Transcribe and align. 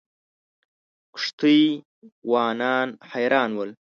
کښتۍ 1.15 1.61
وانان 2.31 2.87
حیران 3.11 3.51
ول. 3.55 3.69